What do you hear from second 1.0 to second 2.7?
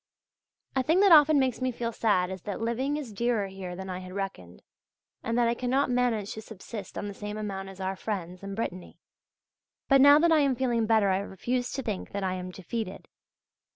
that often makes me feel sad is that